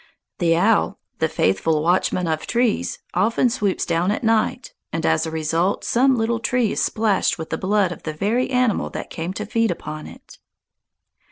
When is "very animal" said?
8.13-8.89